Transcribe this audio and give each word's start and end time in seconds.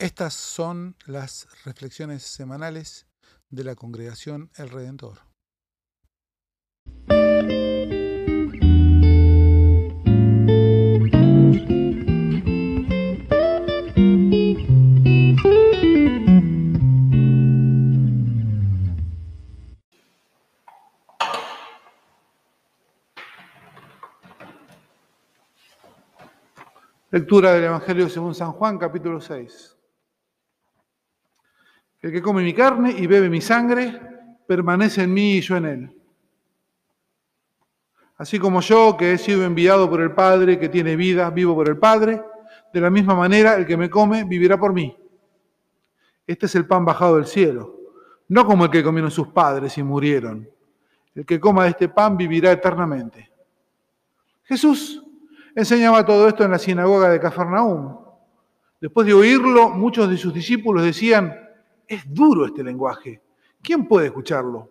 Estas 0.00 0.32
son 0.32 0.96
las 1.04 1.46
reflexiones 1.66 2.22
semanales 2.22 3.06
de 3.50 3.64
la 3.64 3.74
congregación 3.74 4.50
El 4.56 4.70
Redentor. 4.70 5.18
Lectura 27.10 27.52
del 27.52 27.64
Evangelio 27.64 28.08
según 28.08 28.34
San 28.34 28.52
Juan, 28.52 28.78
capítulo 28.78 29.20
6. 29.20 29.76
El 32.02 32.12
que 32.12 32.22
come 32.22 32.42
mi 32.42 32.54
carne 32.54 32.94
y 32.96 33.06
bebe 33.06 33.28
mi 33.28 33.40
sangre, 33.40 34.00
permanece 34.46 35.02
en 35.02 35.12
mí 35.12 35.34
y 35.34 35.40
yo 35.40 35.56
en 35.56 35.64
él. 35.66 35.96
Así 38.16 38.38
como 38.38 38.60
yo, 38.60 38.96
que 38.96 39.12
he 39.12 39.18
sido 39.18 39.44
enviado 39.44 39.88
por 39.88 40.00
el 40.00 40.12
Padre, 40.12 40.58
que 40.58 40.68
tiene 40.68 40.96
vida, 40.96 41.30
vivo 41.30 41.54
por 41.54 41.68
el 41.68 41.78
Padre, 41.78 42.22
de 42.72 42.80
la 42.80 42.90
misma 42.90 43.14
manera 43.14 43.54
el 43.54 43.66
que 43.66 43.76
me 43.76 43.90
come 43.90 44.24
vivirá 44.24 44.58
por 44.58 44.72
mí. 44.72 44.96
Este 46.26 46.46
es 46.46 46.54
el 46.54 46.66
pan 46.66 46.84
bajado 46.84 47.16
del 47.16 47.26
cielo, 47.26 47.76
no 48.28 48.46
como 48.46 48.64
el 48.64 48.70
que 48.70 48.84
comieron 48.84 49.10
sus 49.10 49.28
padres 49.28 49.76
y 49.78 49.82
murieron. 49.82 50.48
El 51.14 51.26
que 51.26 51.40
coma 51.40 51.64
de 51.64 51.70
este 51.70 51.88
pan 51.88 52.16
vivirá 52.16 52.52
eternamente. 52.52 53.32
Jesús 54.44 55.02
enseñaba 55.54 56.04
todo 56.04 56.28
esto 56.28 56.44
en 56.44 56.52
la 56.52 56.58
sinagoga 56.58 57.08
de 57.08 57.18
Cafarnaúm. 57.18 57.98
Después 58.80 59.06
de 59.06 59.14
oírlo, 59.14 59.70
muchos 59.70 60.08
de 60.08 60.16
sus 60.16 60.32
discípulos 60.32 60.84
decían, 60.84 61.36
es 61.90 62.02
duro 62.12 62.46
este 62.46 62.62
lenguaje, 62.62 63.20
¿quién 63.62 63.86
puede 63.86 64.06
escucharlo? 64.06 64.70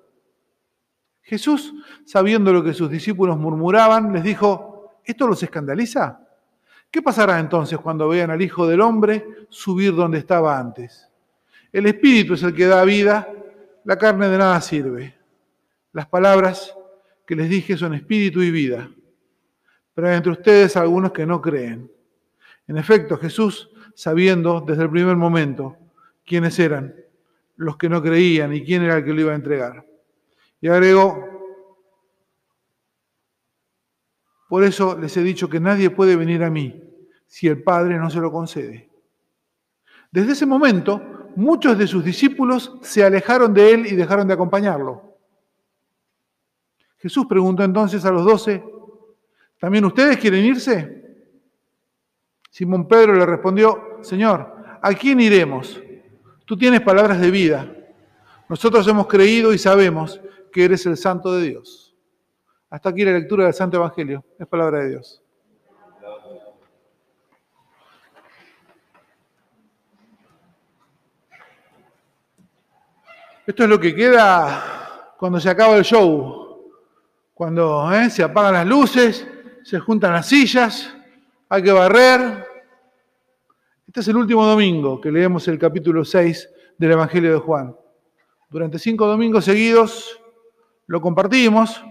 Jesús, 1.22 1.74
sabiendo 2.06 2.52
lo 2.52 2.64
que 2.64 2.74
sus 2.74 2.90
discípulos 2.90 3.38
murmuraban, 3.38 4.12
les 4.14 4.24
dijo, 4.24 5.00
¿esto 5.04 5.28
los 5.28 5.44
escandaliza? 5.44 6.28
¿Qué 6.90 7.02
pasará 7.02 7.40
entonces 7.40 7.78
cuando 7.78 8.10
vean 8.10 8.32
al 8.32 8.42
Hijo 8.42 8.66
del 8.66 8.82
Hombre 8.82 9.46
subir 9.50 9.94
donde 9.94 10.18
estaba 10.18 10.58
antes? 10.58 11.08
El 11.72 11.86
Espíritu 11.86 12.34
es 12.34 12.42
el 12.42 12.56
que 12.56 12.66
da 12.66 12.84
vida, 12.84 13.32
la 13.84 13.98
carne 13.98 14.28
de 14.28 14.38
nada 14.38 14.60
sirve. 14.62 15.16
Las 15.94 16.08
palabras 16.08 16.76
que 17.28 17.36
les 17.36 17.50
dije 17.50 17.78
son 17.78 17.94
espíritu 17.94 18.42
y 18.42 18.50
vida 18.50 18.90
pero 20.00 20.12
hay 20.12 20.16
entre 20.16 20.32
ustedes 20.32 20.78
algunos 20.78 21.12
que 21.12 21.26
no 21.26 21.42
creen. 21.42 21.92
En 22.70 22.78
efecto, 22.78 23.18
Jesús, 23.18 23.70
sabiendo 23.94 24.62
desde 24.62 24.84
el 24.84 24.90
primer 24.90 25.18
momento 25.18 25.76
quiénes 26.26 26.58
eran 26.58 26.96
los 27.60 27.76
que 27.76 27.90
no 27.90 28.02
creían 28.02 28.54
y 28.54 28.64
quién 28.64 28.84
era 28.84 28.98
el 28.98 29.06
que 29.06 29.14
lo 29.14 29.22
iba 29.22 29.34
a 29.34 29.36
entregar. 29.36 29.86
Y 30.62 30.70
agregó, 30.70 31.26
por 34.48 34.64
eso 34.64 34.98
les 34.98 35.16
he 35.18 35.24
dicho 35.24 35.50
que 35.50 35.60
nadie 35.60 35.90
puede 35.90 36.16
venir 36.16 36.44
a 36.44 36.50
mí 36.50 36.82
si 37.28 37.48
el 37.48 37.62
Padre 37.62 37.98
no 37.98 38.10
se 38.10 38.20
lo 38.20 38.32
concede. 38.32 38.90
Desde 40.10 40.32
ese 40.32 40.46
momento, 40.46 41.32
muchos 41.36 41.78
de 41.78 41.86
sus 41.86 42.04
discípulos 42.04 42.78
se 42.82 43.04
alejaron 43.04 43.54
de 43.54 43.72
él 43.74 43.86
y 43.88 43.96
dejaron 43.96 44.28
de 44.28 44.34
acompañarlo. 44.34 45.18
Jesús 46.98 47.26
preguntó 47.28 47.64
entonces 47.64 48.06
a 48.06 48.12
los 48.12 48.24
doce, 48.24 48.64
¿También 49.60 49.84
ustedes 49.84 50.16
quieren 50.16 50.46
irse? 50.46 50.96
Simón 52.50 52.88
Pedro 52.88 53.14
le 53.16 53.26
respondió, 53.26 54.00
Señor, 54.02 54.80
¿a 54.82 54.94
quién 54.94 55.20
iremos? 55.20 55.82
Tú 56.50 56.58
tienes 56.58 56.82
palabras 56.82 57.22
de 57.22 57.30
vida. 57.30 57.72
Nosotros 58.48 58.88
hemos 58.88 59.06
creído 59.06 59.54
y 59.54 59.60
sabemos 59.60 60.20
que 60.52 60.66
eres 60.66 60.84
el 60.88 60.98
Santo 60.98 61.32
de 61.34 61.48
Dios. 61.48 61.96
Hasta 62.72 62.90
aquí 62.90 63.06
la 63.06 63.12
lectura 63.12 63.44
del 63.44 63.54
Santo 63.54 63.78
Evangelio. 63.78 64.26
Es 64.40 64.48
palabra 64.48 64.80
de 64.80 64.90
Dios. 64.90 65.22
Esto 73.46 73.64
es 73.64 73.70
lo 73.70 73.80
que 73.80 73.94
queda 73.94 75.14
cuando 75.20 75.40
se 75.40 75.52
acaba 75.52 75.78
el 75.78 75.84
show, 75.84 76.72
cuando 77.36 77.94
¿eh? 77.94 78.10
se 78.10 78.24
apagan 78.24 78.54
las 78.54 78.66
luces 78.66 79.28
se 79.64 79.80
juntan 79.80 80.14
las 80.14 80.26
sillas, 80.26 80.92
hay 81.48 81.62
que 81.62 81.72
barrer. 81.72 82.49
Este 83.90 84.02
es 84.02 84.08
el 84.10 84.18
último 84.18 84.46
domingo 84.46 85.02
que 85.02 85.12
leemos 85.12 85.48
el 85.48 85.58
capítulo 85.58 86.06
6 86.06 86.48
del 86.78 86.92
Evangelio 86.92 87.34
de 87.34 87.40
Juan. 87.40 87.76
Durante 88.48 88.78
cinco 88.78 89.08
domingos 89.08 89.46
seguidos 89.46 90.22
lo 90.86 91.02
compartimos. 91.02 91.84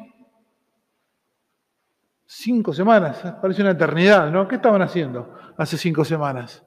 Cinco 2.24 2.72
semanas, 2.72 3.20
parece 3.42 3.62
una 3.62 3.72
eternidad, 3.72 4.30
¿no? 4.30 4.46
¿Qué 4.46 4.54
estaban 4.54 4.80
haciendo 4.80 5.34
hace 5.56 5.76
cinco 5.76 6.04
semanas? 6.04 6.64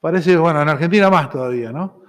Parece, 0.00 0.36
bueno, 0.36 0.60
en 0.60 0.68
Argentina 0.70 1.08
más 1.08 1.30
todavía, 1.30 1.70
¿no? 1.70 2.02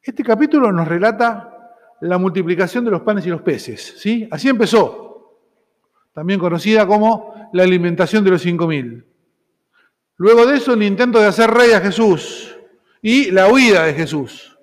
Este 0.00 0.22
capítulo 0.22 0.70
nos 0.70 0.86
relata 0.86 1.74
la 2.02 2.18
multiplicación 2.18 2.84
de 2.84 2.92
los 2.92 3.00
panes 3.00 3.26
y 3.26 3.30
los 3.30 3.42
peces, 3.42 3.96
¿sí? 3.98 4.28
Así 4.30 4.48
empezó 4.48 5.40
también 6.12 6.38
conocida 6.38 6.86
como 6.86 7.50
la 7.52 7.64
alimentación 7.64 8.22
de 8.22 8.30
los 8.30 8.42
cinco 8.42 8.68
mil. 8.68 9.15
Luego 10.18 10.46
de 10.46 10.56
eso, 10.56 10.72
el 10.72 10.82
intento 10.82 11.18
de 11.18 11.26
hacer 11.26 11.50
rey 11.50 11.72
a 11.72 11.80
Jesús 11.80 12.56
y 13.02 13.30
la 13.30 13.48
huida 13.48 13.84
de 13.84 13.94
Jesús. 13.94 14.58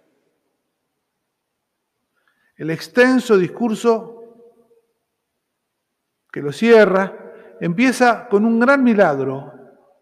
El 2.55 2.71
extenso 2.71 3.37
discurso 3.37 4.23
que 6.31 6.41
lo 6.41 6.51
cierra 6.51 7.13
empieza 7.59 8.27
con 8.27 8.45
un 8.45 8.59
gran 8.59 8.83
milagro, 8.83 9.53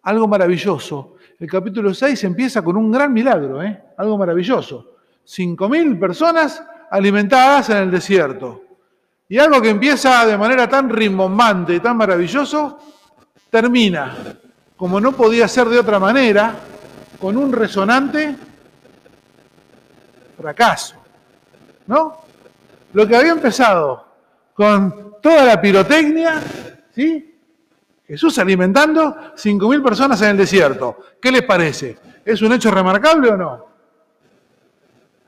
algo 0.04 0.28
maravilloso. 0.28 1.16
El 1.38 1.50
capítulo 1.50 1.94
6 1.94 2.24
empieza 2.24 2.62
con 2.62 2.78
un 2.78 2.92
gran 2.92 3.12
milagro, 3.12 3.62
¿eh? 3.62 3.84
algo 3.98 4.18
maravilloso. 4.18 4.96
Cinco 5.24 5.68
mil 5.68 6.00
personas 6.00 6.64
alimentadas 6.90 7.70
en 7.70 7.78
el 7.78 7.92
desierto. 7.92 8.64
Y 9.28 9.38
algo 9.38 9.62
que 9.62 9.70
empieza 9.70 10.26
de 10.26 10.38
manera 10.38 10.68
tan 10.68 10.90
rimbombante 10.90 11.76
y 11.76 11.80
tan 11.80 11.98
maravilloso, 11.98 12.78
termina, 13.50 14.31
como 14.82 15.00
no 15.00 15.12
podía 15.12 15.48
ser 15.48 15.70
de 15.70 15.78
otra 15.78 16.00
manera, 16.00 16.56
con 17.20 17.38
un 17.38 17.54
resonante 17.54 18.36
fracaso. 20.36 20.96
¿No? 21.86 22.18
Lo 22.94 23.08
que 23.08 23.16
había 23.16 23.34
empezado 23.34 24.08
con 24.56 25.18
toda 25.22 25.46
la 25.46 25.62
pirotecnia, 25.62 26.42
¿sí? 26.96 27.38
Jesús 28.08 28.40
alimentando 28.40 29.36
5.000 29.36 29.84
personas 29.84 30.20
en 30.24 30.30
el 30.30 30.38
desierto. 30.38 30.98
¿Qué 31.22 31.32
les 31.32 31.44
parece? 31.44 32.00
¿Es 32.26 32.42
un 32.42 32.52
hecho 32.52 32.72
remarcable 32.72 33.30
o 33.30 33.38
no? 33.38 33.66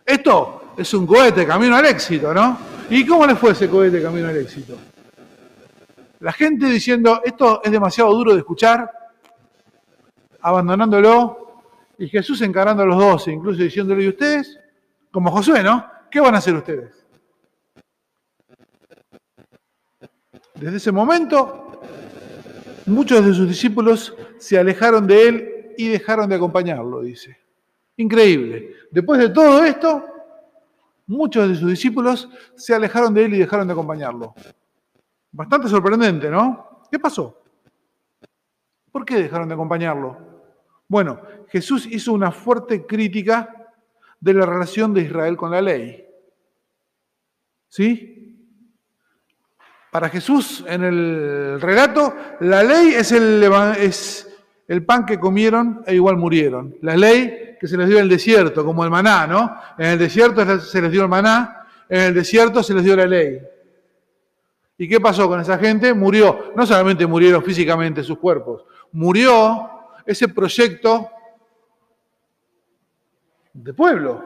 Esto 0.03 0.73
es 0.75 0.91
un 0.95 1.05
cohete 1.05 1.45
camino 1.45 1.75
al 1.75 1.85
éxito, 1.85 2.33
¿no? 2.33 2.57
¿Y 2.89 3.05
cómo 3.05 3.27
le 3.27 3.35
fue 3.35 3.51
ese 3.51 3.69
cohete 3.69 4.01
camino 4.01 4.29
al 4.29 4.37
éxito? 4.37 4.75
La 6.21 6.31
gente 6.33 6.65
diciendo, 6.65 7.21
esto 7.23 7.61
es 7.63 7.71
demasiado 7.71 8.11
duro 8.15 8.33
de 8.33 8.39
escuchar, 8.39 9.02
abandonándolo, 10.43 11.61
y 11.97 12.07
Jesús 12.09 12.41
encarando 12.41 12.83
a 12.83 12.85
los 12.85 12.97
doce, 12.97 13.31
incluso 13.31 13.63
diciéndole, 13.63 14.03
¿y 14.03 14.09
ustedes? 14.09 14.59
Como 15.11 15.31
Josué, 15.31 15.63
¿no? 15.63 15.85
¿Qué 16.11 16.19
van 16.19 16.35
a 16.35 16.39
hacer 16.39 16.53
ustedes? 16.53 17.05
Desde 20.55 20.77
ese 20.77 20.91
momento, 20.91 21.81
muchos 22.85 23.25
de 23.25 23.33
sus 23.33 23.47
discípulos 23.47 24.15
se 24.37 24.57
alejaron 24.59 25.07
de 25.07 25.27
él 25.27 25.73
y 25.77 25.87
dejaron 25.87 26.29
de 26.29 26.35
acompañarlo, 26.35 27.01
dice. 27.01 27.37
Increíble. 27.97 28.75
Después 28.91 29.19
de 29.19 29.29
todo 29.29 29.63
esto, 29.63 30.05
muchos 31.07 31.47
de 31.47 31.55
sus 31.55 31.69
discípulos 31.69 32.29
se 32.55 32.75
alejaron 32.75 33.13
de 33.13 33.25
él 33.25 33.33
y 33.35 33.39
dejaron 33.39 33.67
de 33.67 33.73
acompañarlo. 33.73 34.33
Bastante 35.31 35.69
sorprendente, 35.69 36.29
¿no? 36.29 36.81
¿Qué 36.91 36.99
pasó? 36.99 37.41
¿Por 38.91 39.05
qué 39.05 39.15
dejaron 39.15 39.47
de 39.47 39.53
acompañarlo? 39.53 40.32
Bueno, 40.93 41.19
Jesús 41.49 41.87
hizo 41.89 42.13
una 42.13 42.31
fuerte 42.31 42.85
crítica 42.85 43.49
de 44.19 44.31
la 44.31 44.45
relación 44.45 44.93
de 44.93 45.01
Israel 45.01 45.35
con 45.35 45.49
la 45.49 45.59
ley. 45.59 46.05
¿Sí? 47.67 48.37
Para 49.89 50.07
Jesús, 50.09 50.63
en 50.67 50.83
el 50.83 51.59
relato, 51.59 52.15
la 52.41 52.61
ley 52.61 52.93
es 52.93 53.11
el, 53.11 53.43
el 54.67 54.85
pan 54.85 55.07
que 55.07 55.19
comieron 55.19 55.81
e 55.87 55.95
igual 55.95 56.17
murieron. 56.17 56.75
La 56.83 56.95
ley 56.95 57.57
que 57.59 57.67
se 57.67 57.75
les 57.75 57.87
dio 57.87 57.97
en 57.97 58.03
el 58.03 58.09
desierto, 58.09 58.63
como 58.63 58.83
el 58.83 58.91
maná, 58.91 59.25
¿no? 59.25 59.57
En 59.79 59.93
el 59.93 59.97
desierto 59.97 60.59
se 60.59 60.79
les 60.79 60.91
dio 60.91 61.01
el 61.01 61.09
maná, 61.09 61.65
en 61.89 62.01
el 62.01 62.13
desierto 62.13 62.61
se 62.61 62.75
les 62.75 62.83
dio 62.83 62.95
la 62.95 63.07
ley. 63.07 63.41
¿Y 64.77 64.87
qué 64.87 64.99
pasó 64.99 65.27
con 65.27 65.39
esa 65.39 65.57
gente? 65.57 65.91
Murió. 65.91 66.53
No 66.55 66.67
solamente 66.67 67.07
murieron 67.07 67.43
físicamente 67.43 68.03
sus 68.03 68.19
cuerpos, 68.19 68.63
murió 68.91 69.72
ese 70.05 70.27
proyecto 70.27 71.09
de 73.53 73.73
pueblo. 73.73 74.23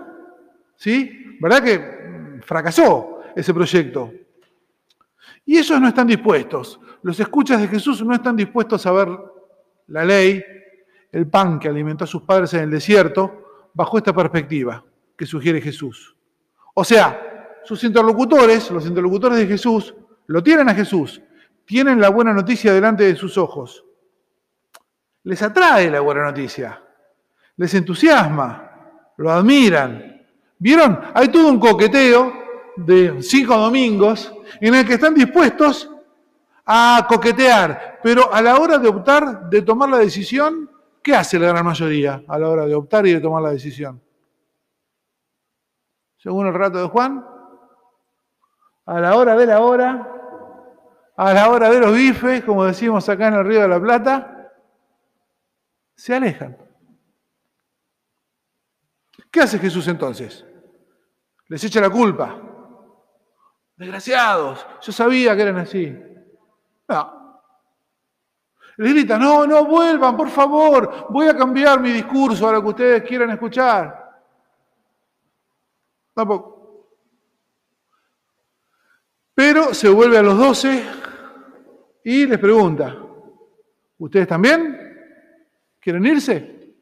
¿Sí? 0.75 1.38
¿Verdad 1.39 1.63
que 1.63 2.39
fracasó 2.44 3.21
ese 3.35 3.53
proyecto? 3.53 4.12
Y 5.45 5.57
ellos 5.57 5.79
no 5.79 5.88
están 5.88 6.07
dispuestos. 6.07 6.79
Los 7.01 7.19
escuchas 7.19 7.62
de 7.62 7.68
Jesús 7.68 8.03
no 8.03 8.13
están 8.13 8.35
dispuestos 8.35 8.85
a 8.85 8.91
ver 8.91 9.09
la 9.88 10.03
ley, 10.03 10.44
el 11.12 11.27
pan 11.27 11.59
que 11.59 11.69
alimentó 11.69 12.03
a 12.03 12.07
sus 12.07 12.23
padres 12.23 12.53
en 12.53 12.62
el 12.62 12.71
desierto, 12.71 13.69
bajo 13.73 13.97
esta 13.97 14.13
perspectiva 14.13 14.83
que 15.15 15.25
sugiere 15.25 15.62
Jesús. 15.62 16.15
O 16.73 16.83
sea, 16.83 17.59
sus 17.63 17.83
interlocutores, 17.83 18.69
los 18.71 18.85
interlocutores 18.85 19.38
de 19.38 19.47
Jesús, 19.47 19.94
lo 20.27 20.44
tienen 20.44 20.69
a 20.69 20.75
Jesús, 20.75 21.21
tienen 21.65 22.00
la 22.00 22.09
buena 22.09 22.33
noticia 22.33 22.73
delante 22.73 23.03
de 23.03 23.15
sus 23.15 23.38
ojos. 23.38 23.83
Les 25.27 25.41
atrae 25.41 25.91
la 25.91 26.00
buena 26.00 26.24
noticia, 26.24 26.81
les 27.57 27.74
entusiasma, 27.74 29.12
lo 29.18 29.29
admiran. 29.29 30.25
¿Vieron? 30.57 31.01
Hay 31.13 31.27
todo 31.27 31.50
un 31.50 31.59
coqueteo 31.59 32.31
de 32.77 33.21
cinco 33.21 33.57
domingos 33.57 34.33
en 34.62 34.74
el 34.74 34.88
que 34.88 34.94
están 34.94 35.13
dispuestos 35.13 35.91
a 36.65 37.06
coquetear, 37.09 38.00
pero 38.01 38.33
a 38.33 38.41
la 38.41 38.57
hora 38.57 38.77
de 38.77 38.88
optar, 38.88 39.50
de 39.50 39.63
tomar 39.63 39.89
la 39.89 39.97
decisión, 39.97 40.71
¿qué 41.03 41.13
hace 41.13 41.38
la 41.38 41.50
gran 41.50 41.65
mayoría 41.65 42.23
a 42.25 42.39
la 42.39 42.47
hora 42.47 42.65
de 42.65 42.75
optar 42.75 43.06
y 43.06 43.13
de 43.13 43.19
tomar 43.19 43.44
la 43.44 43.50
decisión? 43.50 44.01
Según 46.15 46.47
el 46.47 46.53
rato 46.53 46.77
de 46.77 46.88
Juan, 46.88 47.25
a 48.85 49.00
la 49.01 49.18
hora 49.18 49.35
de 49.35 49.45
la 49.45 49.59
hora, 49.59 50.07
a 51.18 51.33
la 51.33 51.50
hora 51.50 51.69
de 51.69 51.81
los 51.81 51.94
bifes, 51.94 52.45
como 52.45 52.63
decimos 52.63 53.09
acá 53.09 53.27
en 53.27 53.33
el 53.33 53.45
Río 53.45 53.63
de 53.63 53.68
la 53.68 53.81
Plata, 53.81 54.35
se 55.97 56.13
alejan. 56.13 56.55
¿Qué 59.31 59.41
hace 59.41 59.59
Jesús 59.59 59.88
entonces? 59.88 60.45
Les 61.47 61.63
echa 61.63 61.81
la 61.81 61.89
culpa. 61.89 62.39
Desgraciados, 63.75 64.65
yo 64.81 64.91
sabía 64.91 65.35
que 65.35 65.41
eran 65.41 65.57
así. 65.57 65.95
No. 66.88 67.41
Les 68.77 68.94
grita, 68.94 69.17
no, 69.17 69.45
no 69.47 69.65
vuelvan, 69.65 70.15
por 70.15 70.29
favor, 70.29 71.07
voy 71.09 71.27
a 71.27 71.35
cambiar 71.35 71.81
mi 71.81 71.91
discurso 71.91 72.47
a 72.47 72.53
lo 72.53 72.61
que 72.61 72.69
ustedes 72.69 73.03
quieran 73.03 73.31
escuchar. 73.31 74.21
Tampoco. 76.13 76.55
Pero 79.33 79.73
se 79.73 79.89
vuelve 79.89 80.17
a 80.17 80.23
los 80.23 80.38
doce 80.38 80.83
y 82.03 82.25
les 82.25 82.39
pregunta, 82.39 82.95
¿ustedes 83.97 84.27
también 84.27 84.86
quieren 85.87 86.05
irse? 86.05 86.73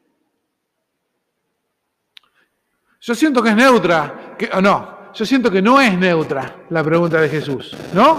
Yo 3.00 3.14
siento 3.14 3.40
que 3.40 3.50
es 3.50 3.54
neutra, 3.54 4.34
que, 4.36 4.50
no, 4.60 5.12
yo 5.12 5.24
siento 5.24 5.48
que 5.48 5.62
no 5.62 5.80
es 5.80 5.96
neutra 5.96 6.64
la 6.70 6.82
pregunta 6.82 7.20
de 7.20 7.28
Jesús, 7.28 7.76
¿no? 7.94 8.18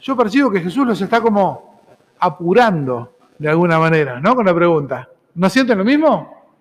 Yo 0.00 0.16
percibo 0.16 0.48
que 0.48 0.60
Jesús 0.60 0.86
los 0.86 1.00
está 1.00 1.20
como 1.20 1.82
apurando 2.20 3.16
de 3.36 3.48
alguna 3.48 3.80
manera, 3.80 4.20
¿no? 4.20 4.36
Con 4.36 4.46
la 4.46 4.54
pregunta. 4.54 5.08
¿No 5.34 5.50
sienten 5.50 5.76
lo 5.76 5.84
mismo? 5.84 6.52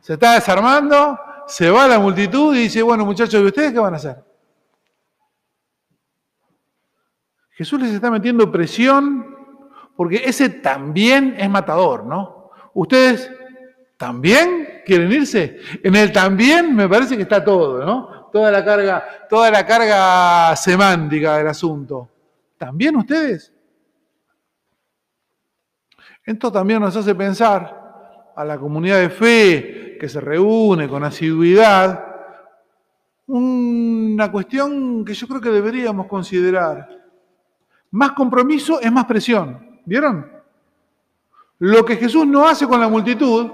Se 0.00 0.14
está 0.14 0.32
desarmando, 0.32 1.20
se 1.46 1.70
va 1.70 1.86
la 1.86 2.00
multitud 2.00 2.52
y 2.56 2.62
dice, 2.62 2.82
bueno 2.82 3.06
muchachos, 3.06 3.40
¿y 3.40 3.46
ustedes 3.46 3.72
qué 3.72 3.78
van 3.78 3.94
a 3.94 3.98
hacer? 3.98 4.24
Jesús 7.52 7.80
les 7.80 7.92
está 7.92 8.10
metiendo 8.10 8.50
presión 8.50 9.35
porque 9.96 10.22
ese 10.24 10.48
también 10.48 11.34
es 11.38 11.48
matador, 11.48 12.04
¿no? 12.04 12.50
¿Ustedes 12.74 13.30
también 13.96 14.82
quieren 14.84 15.10
irse? 15.10 15.58
En 15.82 15.96
el 15.96 16.12
también 16.12 16.74
me 16.76 16.88
parece 16.88 17.16
que 17.16 17.22
está 17.22 17.42
todo, 17.42 17.84
¿no? 17.84 18.28
Toda 18.30 18.50
la 18.50 18.64
carga, 18.64 19.04
toda 19.28 19.50
la 19.50 19.64
carga 19.64 20.54
semántica 20.56 21.38
del 21.38 21.48
asunto. 21.48 22.10
¿También 22.58 22.96
ustedes? 22.96 23.52
Esto 26.24 26.52
también 26.52 26.80
nos 26.80 26.94
hace 26.96 27.14
pensar 27.14 28.32
a 28.34 28.44
la 28.44 28.58
comunidad 28.58 28.98
de 28.98 29.10
fe 29.10 29.96
que 29.98 30.08
se 30.08 30.20
reúne 30.20 30.88
con 30.88 31.04
asiduidad, 31.04 32.04
una 33.28 34.30
cuestión 34.30 35.04
que 35.04 35.14
yo 35.14 35.26
creo 35.26 35.40
que 35.40 35.50
deberíamos 35.50 36.06
considerar. 36.06 36.88
Más 37.92 38.12
compromiso 38.12 38.80
es 38.80 38.92
más 38.92 39.06
presión. 39.06 39.65
¿Vieron? 39.86 40.30
Lo 41.58 41.84
que 41.84 41.96
Jesús 41.96 42.26
no 42.26 42.46
hace 42.46 42.66
con 42.66 42.80
la 42.80 42.88
multitud, 42.88 43.50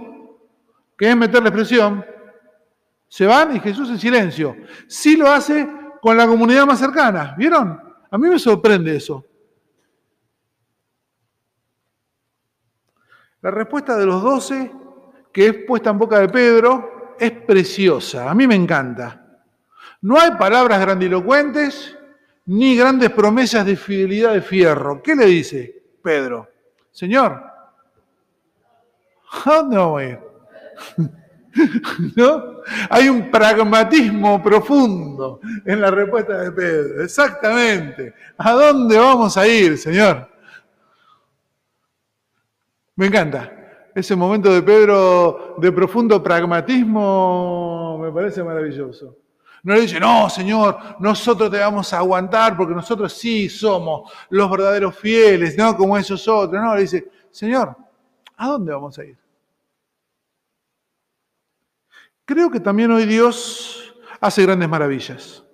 que 0.96 1.10
es 1.10 1.16
meterle 1.16 1.52
presión, 1.52 2.04
se 3.06 3.26
van 3.26 3.54
y 3.54 3.60
Jesús 3.60 3.90
en 3.90 3.98
silencio. 3.98 4.56
Sí 4.88 5.16
lo 5.16 5.30
hace 5.30 5.68
con 6.00 6.16
la 6.16 6.26
comunidad 6.26 6.66
más 6.66 6.80
cercana. 6.80 7.34
¿Vieron? 7.36 7.78
A 8.10 8.18
mí 8.18 8.28
me 8.28 8.38
sorprende 8.38 8.96
eso. 8.96 9.24
La 13.42 13.50
respuesta 13.50 13.96
de 13.96 14.06
los 14.06 14.22
doce, 14.22 14.72
que 15.32 15.48
es 15.48 15.54
puesta 15.66 15.90
en 15.90 15.98
boca 15.98 16.18
de 16.18 16.28
Pedro, 16.28 17.14
es 17.18 17.30
preciosa. 17.30 18.30
A 18.30 18.34
mí 18.34 18.46
me 18.46 18.54
encanta. 18.54 19.44
No 20.00 20.18
hay 20.18 20.32
palabras 20.32 20.80
grandilocuentes, 20.80 21.96
ni 22.46 22.76
grandes 22.76 23.10
promesas 23.10 23.66
de 23.66 23.76
fidelidad 23.76 24.32
de 24.32 24.42
fierro. 24.42 25.02
¿Qué 25.02 25.14
le 25.14 25.26
dice 25.26 25.81
Pedro? 26.02 26.48
Señor, 26.90 27.42
¿a 29.30 29.54
dónde 29.56 29.76
vamos 29.76 30.00
a 30.00 30.04
ir? 30.04 30.18
¿No? 32.16 32.52
Hay 32.90 33.08
un 33.08 33.30
pragmatismo 33.30 34.42
profundo 34.42 35.40
en 35.64 35.80
la 35.80 35.90
respuesta 35.90 36.38
de 36.38 36.52
Pedro. 36.52 37.02
Exactamente. 37.02 38.14
¿A 38.38 38.52
dónde 38.52 38.98
vamos 38.98 39.36
a 39.36 39.46
ir, 39.46 39.76
Señor? 39.78 40.28
Me 42.96 43.06
encanta. 43.06 43.50
Ese 43.94 44.16
momento 44.16 44.52
de 44.52 44.62
Pedro 44.62 45.56
de 45.58 45.70
profundo 45.70 46.22
pragmatismo 46.22 47.98
me 48.00 48.10
parece 48.10 48.42
maravilloso. 48.42 49.21
No 49.62 49.74
le 49.74 49.82
dice, 49.82 50.00
no, 50.00 50.28
Señor, 50.28 50.96
nosotros 50.98 51.48
te 51.48 51.58
vamos 51.58 51.92
a 51.92 51.98
aguantar 51.98 52.56
porque 52.56 52.74
nosotros 52.74 53.12
sí 53.12 53.48
somos 53.48 54.10
los 54.28 54.50
verdaderos 54.50 54.96
fieles, 54.96 55.56
no 55.56 55.76
como 55.76 55.96
esos 55.96 56.26
otros. 56.26 56.60
No, 56.60 56.74
le 56.74 56.80
dice, 56.80 57.08
Señor, 57.30 57.76
¿a 58.36 58.48
dónde 58.48 58.72
vamos 58.72 58.98
a 58.98 59.04
ir? 59.04 59.16
Creo 62.24 62.50
que 62.50 62.58
también 62.58 62.90
hoy 62.90 63.04
Dios 63.04 63.94
hace 64.20 64.42
grandes 64.42 64.68
maravillas. 64.68 65.44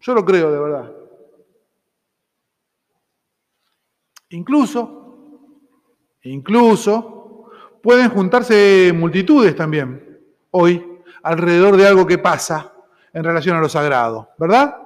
Yo 0.00 0.14
lo 0.14 0.24
creo 0.24 0.50
de 0.50 0.58
verdad. 0.58 0.92
Incluso, 4.30 5.60
incluso, 6.22 7.50
pueden 7.80 8.10
juntarse 8.10 8.92
multitudes 8.92 9.54
también 9.54 10.20
hoy 10.50 10.84
alrededor 11.22 11.76
de 11.76 11.86
algo 11.86 12.04
que 12.04 12.18
pasa 12.18 12.73
en 13.14 13.24
relación 13.24 13.56
a 13.56 13.60
lo 13.60 13.68
sagrado, 13.68 14.30
¿verdad? 14.36 14.76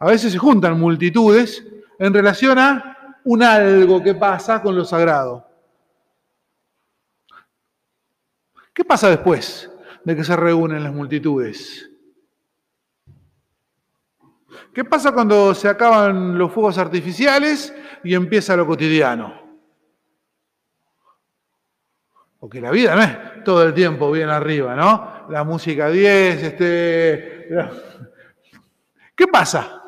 A 0.00 0.06
veces 0.06 0.32
se 0.32 0.38
juntan 0.38 0.78
multitudes 0.78 1.64
en 1.98 2.12
relación 2.12 2.58
a 2.58 3.16
un 3.24 3.42
algo 3.42 4.02
que 4.02 4.14
pasa 4.14 4.60
con 4.60 4.76
lo 4.76 4.84
sagrado. 4.84 5.46
¿Qué 8.74 8.84
pasa 8.84 9.08
después 9.08 9.70
de 10.04 10.16
que 10.16 10.24
se 10.24 10.36
reúnen 10.36 10.82
las 10.82 10.92
multitudes? 10.92 11.90
¿Qué 14.74 14.84
pasa 14.84 15.12
cuando 15.12 15.54
se 15.54 15.68
acaban 15.68 16.36
los 16.36 16.52
fuegos 16.52 16.78
artificiales 16.78 17.74
y 18.04 18.14
empieza 18.14 18.56
lo 18.56 18.66
cotidiano? 18.66 19.48
Porque 22.38 22.60
la 22.60 22.70
vida 22.70 22.94
no 22.94 23.02
es 23.02 23.44
todo 23.44 23.64
el 23.64 23.74
tiempo 23.74 24.10
bien 24.12 24.28
arriba, 24.28 24.76
¿no? 24.76 25.26
La 25.28 25.42
música 25.42 25.90
10, 25.90 26.42
este, 26.44 27.37
¿Qué 29.16 29.26
pasa? 29.26 29.82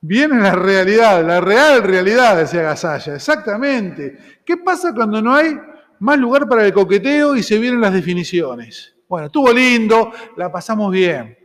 Viene 0.00 0.40
la 0.40 0.52
realidad, 0.52 1.24
la 1.26 1.40
real 1.40 1.82
realidad, 1.82 2.36
decía 2.36 2.62
Gasalla, 2.62 3.16
exactamente. 3.16 4.40
¿Qué 4.44 4.56
pasa 4.56 4.94
cuando 4.94 5.20
no 5.20 5.34
hay 5.34 5.58
más 5.98 6.18
lugar 6.18 6.48
para 6.48 6.64
el 6.64 6.72
coqueteo 6.72 7.34
y 7.34 7.42
se 7.42 7.58
vienen 7.58 7.80
las 7.80 7.92
definiciones? 7.92 8.94
Bueno, 9.08 9.26
estuvo 9.26 9.52
lindo, 9.52 10.12
la 10.36 10.52
pasamos 10.52 10.92
bien. 10.92 11.36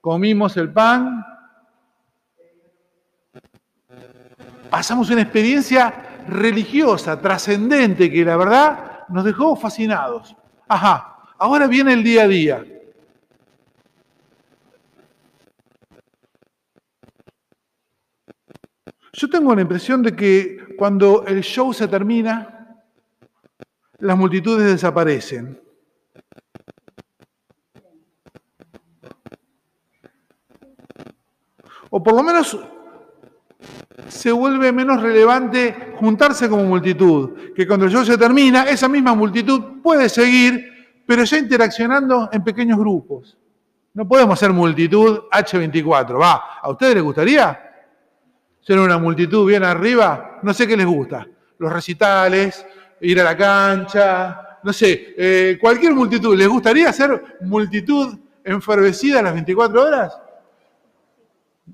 Comimos 0.00 0.56
el 0.56 0.72
pan, 0.72 1.22
pasamos 4.70 5.10
una 5.10 5.22
experiencia 5.22 6.24
religiosa, 6.28 7.20
trascendente, 7.20 8.10
que 8.10 8.24
la 8.24 8.36
verdad 8.36 9.04
nos 9.08 9.24
dejó 9.24 9.54
fascinados. 9.54 10.34
Ajá, 10.66 11.11
Ahora 11.44 11.66
viene 11.66 11.92
el 11.92 12.04
día 12.04 12.22
a 12.22 12.28
día. 12.28 12.64
Yo 19.12 19.28
tengo 19.28 19.52
la 19.52 19.62
impresión 19.62 20.04
de 20.04 20.14
que 20.14 20.76
cuando 20.78 21.26
el 21.26 21.42
show 21.42 21.74
se 21.74 21.88
termina, 21.88 22.78
las 23.98 24.16
multitudes 24.16 24.70
desaparecen. 24.70 25.60
O 31.90 32.00
por 32.00 32.14
lo 32.14 32.22
menos 32.22 32.56
se 34.06 34.30
vuelve 34.30 34.70
menos 34.70 35.02
relevante 35.02 35.92
juntarse 35.96 36.48
como 36.48 36.62
multitud, 36.62 37.52
que 37.56 37.66
cuando 37.66 37.86
el 37.86 37.90
show 37.90 38.04
se 38.04 38.16
termina, 38.16 38.62
esa 38.62 38.88
misma 38.88 39.16
multitud 39.16 39.82
puede 39.82 40.08
seguir, 40.08 40.71
pero 41.06 41.24
ya 41.24 41.38
interaccionando 41.38 42.28
en 42.32 42.44
pequeños 42.44 42.78
grupos. 42.78 43.36
No 43.94 44.08
podemos 44.08 44.38
ser 44.38 44.52
multitud 44.52 45.24
H24. 45.30 46.20
Va, 46.20 46.58
¿a 46.62 46.70
ustedes 46.70 46.94
les 46.94 47.02
gustaría 47.02 47.58
ser 48.60 48.78
una 48.78 48.96
multitud 48.98 49.46
bien 49.46 49.64
arriba? 49.64 50.38
No 50.42 50.54
sé 50.54 50.66
qué 50.66 50.76
les 50.76 50.86
gusta. 50.86 51.26
Los 51.58 51.72
recitales, 51.72 52.64
ir 53.00 53.20
a 53.20 53.24
la 53.24 53.36
cancha, 53.36 54.58
no 54.62 54.72
sé, 54.72 55.14
eh, 55.16 55.58
cualquier 55.60 55.92
multitud. 55.92 56.36
¿Les 56.36 56.48
gustaría 56.48 56.92
ser 56.92 57.38
multitud 57.42 58.18
enfervecida 58.44 59.20
las 59.20 59.34
24 59.34 59.82
horas? 59.82 60.18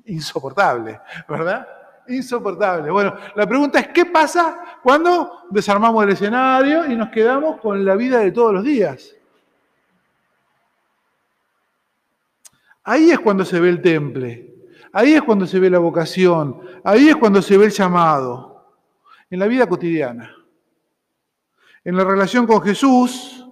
Insoportable, 0.07 1.01
¿verdad? 1.29 1.69
Insoportable. 2.09 2.91
Bueno, 2.91 3.15
la 3.37 3.47
pregunta 3.47 3.79
es, 3.79 3.89
¿qué 3.89 4.07
pasa 4.07 4.79
cuando 4.83 5.45
desarmamos 5.51 6.03
el 6.03 6.11
escenario 6.11 6.85
y 6.91 6.97
nos 6.97 7.11
quedamos 7.11 7.61
con 7.61 7.85
la 7.85 7.95
vida 7.95 8.19
de 8.19 8.33
todos 8.33 8.53
los 8.55 8.65
días? 8.65 9.15
Ahí 12.91 13.11
es 13.11 13.19
cuando 13.19 13.45
se 13.45 13.61
ve 13.61 13.69
el 13.69 13.83
temple, 13.83 14.55
ahí 14.95 15.13
es 15.13 15.21
cuando 15.21 15.47
se 15.47 15.59
ve 15.59 15.69
la 15.69 15.79
vocación, 15.79 16.63
ahí 16.83 17.11
es 17.11 17.17
cuando 17.17 17.43
se 17.43 17.59
ve 17.59 17.67
el 17.67 17.71
llamado, 17.71 18.81
en 19.29 19.39
la 19.39 19.47
vida 19.47 19.67
cotidiana, 19.67 20.35
en 21.85 21.95
la 21.95 22.03
relación 22.03 22.47
con 22.47 22.63
Jesús 22.63 23.47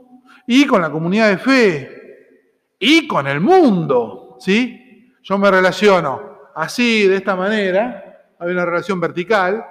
y 0.46 0.66
con 0.66 0.80
la 0.80 0.90
comunidad 0.90 1.28
de 1.28 1.36
fe. 1.36 2.76
Y 2.78 3.06
con 3.06 3.26
el 3.26 3.40
mundo, 3.40 4.38
¿sí? 4.40 5.12
Yo 5.22 5.36
me 5.36 5.50
relaciono 5.50 6.50
así, 6.54 7.06
de 7.06 7.16
esta 7.16 7.36
manera, 7.36 8.32
hay 8.38 8.50
una 8.50 8.64
relación 8.64 8.98
vertical 8.98 9.66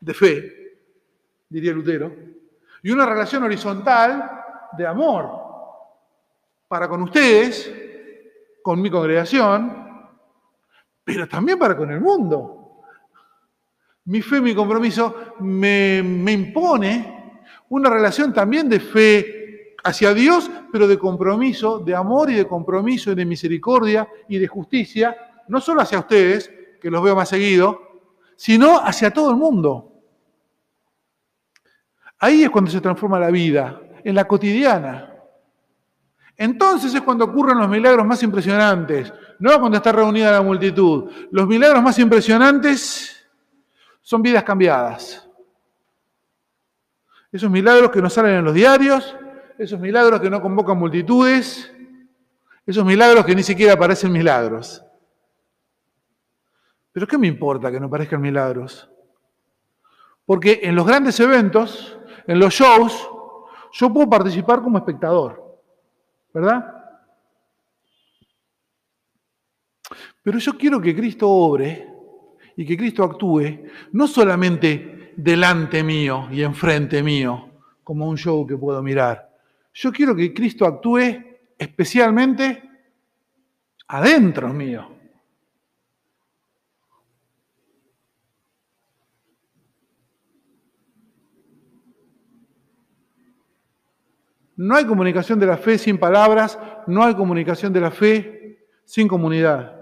de 0.00 0.14
fe, 0.14 0.78
diría 1.48 1.72
Lutero, 1.72 2.12
y 2.82 2.90
una 2.90 3.06
relación 3.06 3.44
horizontal 3.44 4.28
de 4.76 4.84
amor 4.84 5.30
para 6.66 6.88
con 6.88 7.02
ustedes 7.02 7.81
con 8.62 8.80
mi 8.80 8.90
congregación, 8.90 9.92
pero 11.04 11.28
también 11.28 11.58
para 11.58 11.76
con 11.76 11.90
el 11.90 12.00
mundo. 12.00 12.82
Mi 14.04 14.20
fe, 14.20 14.40
mi 14.40 14.54
compromiso 14.54 15.34
me, 15.40 15.98
impone 15.98 17.40
una 17.68 17.90
relación 17.90 18.32
también 18.32 18.68
de 18.68 18.80
fe 18.80 19.76
hacia 19.84 20.12
Dios, 20.14 20.50
pero 20.72 20.88
de 20.88 20.98
compromiso, 20.98 21.78
de 21.78 21.94
amor 21.94 22.30
y 22.30 22.34
de 22.34 22.46
compromiso 22.46 23.12
y 23.12 23.14
de 23.14 23.24
misericordia 23.24 24.08
y 24.28 24.38
de 24.38 24.46
justicia, 24.46 25.16
no 25.48 25.60
solo 25.60 25.82
hacia 25.82 25.98
ustedes, 25.98 26.50
que 26.80 26.90
los 26.90 27.02
veo 27.02 27.14
más 27.14 27.28
seguido, 27.28 28.00
sino 28.36 28.78
hacia 28.78 29.12
todo 29.12 29.30
el 29.30 29.36
mundo. 29.36 29.92
Ahí 32.18 32.42
es 32.42 32.50
cuando 32.50 32.70
se 32.70 32.80
transforma 32.80 33.18
la 33.18 33.30
vida, 33.30 33.80
en 34.04 34.14
la 34.14 34.26
cotidiana. 34.26 35.11
Entonces 36.36 36.94
es 36.94 37.02
cuando 37.02 37.24
ocurren 37.24 37.58
los 37.58 37.68
milagros 37.68 38.06
más 38.06 38.22
impresionantes, 38.22 39.12
no 39.38 39.58
cuando 39.60 39.76
está 39.76 39.92
reunida 39.92 40.32
la 40.32 40.42
multitud. 40.42 41.10
Los 41.30 41.46
milagros 41.46 41.82
más 41.82 41.98
impresionantes 41.98 43.26
son 44.00 44.22
vidas 44.22 44.42
cambiadas. 44.42 45.28
Esos 47.30 47.50
milagros 47.50 47.90
que 47.90 48.02
no 48.02 48.10
salen 48.10 48.36
en 48.36 48.44
los 48.44 48.54
diarios, 48.54 49.16
esos 49.58 49.78
milagros 49.78 50.20
que 50.20 50.30
no 50.30 50.40
convocan 50.42 50.78
multitudes, 50.78 51.72
esos 52.66 52.84
milagros 52.84 53.24
que 53.24 53.34
ni 53.34 53.42
siquiera 53.42 53.76
parecen 53.76 54.12
milagros. 54.12 54.84
Pero 56.92 57.06
¿qué 57.06 57.16
me 57.16 57.26
importa 57.26 57.70
que 57.70 57.80
no 57.80 57.88
parezcan 57.88 58.20
milagros? 58.20 58.88
Porque 60.26 60.60
en 60.62 60.74
los 60.74 60.86
grandes 60.86 61.18
eventos, 61.20 61.98
en 62.26 62.38
los 62.38 62.52
shows, 62.52 63.08
yo 63.72 63.92
puedo 63.92 64.08
participar 64.08 64.60
como 64.62 64.78
espectador. 64.78 65.41
¿Verdad? 66.32 66.82
Pero 70.22 70.38
yo 70.38 70.56
quiero 70.56 70.80
que 70.80 70.94
Cristo 70.94 71.28
obre 71.28 71.88
y 72.56 72.64
que 72.64 72.76
Cristo 72.76 73.02
actúe 73.02 73.64
no 73.92 74.06
solamente 74.06 75.12
delante 75.16 75.82
mío 75.82 76.28
y 76.30 76.42
enfrente 76.42 77.02
mío, 77.02 77.50
como 77.82 78.08
un 78.08 78.16
show 78.16 78.46
que 78.46 78.56
puedo 78.56 78.82
mirar. 78.82 79.30
Yo 79.74 79.92
quiero 79.92 80.14
que 80.14 80.32
Cristo 80.32 80.66
actúe 80.66 81.22
especialmente 81.58 82.62
adentro 83.88 84.52
mío. 84.52 85.01
No 94.56 94.76
hay 94.76 94.84
comunicación 94.84 95.38
de 95.38 95.46
la 95.46 95.56
fe 95.56 95.78
sin 95.78 95.98
palabras, 95.98 96.58
no 96.86 97.04
hay 97.04 97.14
comunicación 97.14 97.72
de 97.72 97.80
la 97.80 97.90
fe 97.90 98.66
sin 98.84 99.08
comunidad. 99.08 99.80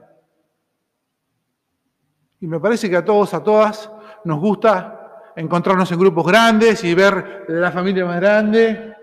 Y 2.41 2.47
me 2.47 2.61
parece 2.61 2.89
que 2.89 2.97
a 2.97 3.05
todos, 3.05 3.35
a 3.35 3.43
todas, 3.43 3.91
nos 4.25 4.41
gusta 4.41 5.33
encontrarnos 5.37 5.91
en 5.91 5.99
grupos 5.99 6.27
grandes 6.27 6.85
y 6.85 6.95
ver 6.95 7.45
la 7.49 7.71
familia 7.71 8.05
más 8.07 8.21
grande. 8.21 8.97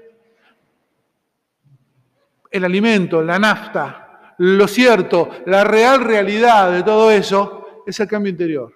El 2.50 2.64
alimento, 2.64 3.22
la 3.22 3.38
nafta, 3.38 4.34
lo 4.38 4.68
cierto, 4.68 5.30
la 5.46 5.64
real 5.64 6.02
realidad 6.02 6.72
de 6.72 6.84
todo 6.84 7.12
eso 7.12 7.84
es 7.86 8.00
el 8.00 8.08
cambio 8.08 8.32
interior. 8.32 8.74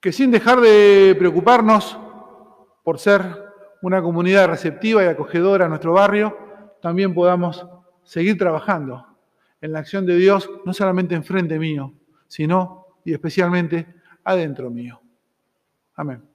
Que 0.00 0.12
sin 0.12 0.30
dejar 0.30 0.60
de 0.60 1.14
preocuparnos 1.18 1.98
por 2.82 2.98
ser 2.98 3.49
una 3.82 4.02
comunidad 4.02 4.48
receptiva 4.48 5.02
y 5.04 5.06
acogedora 5.06 5.66
a 5.66 5.68
nuestro 5.68 5.92
barrio, 5.92 6.36
también 6.80 7.14
podamos 7.14 7.66
seguir 8.02 8.38
trabajando 8.38 9.06
en 9.60 9.72
la 9.72 9.80
acción 9.80 10.06
de 10.06 10.16
Dios, 10.16 10.50
no 10.64 10.72
solamente 10.72 11.14
enfrente 11.14 11.58
mío, 11.58 11.92
sino 12.26 12.86
y 13.04 13.12
especialmente 13.12 13.86
adentro 14.24 14.70
mío. 14.70 15.00
Amén. 15.94 16.29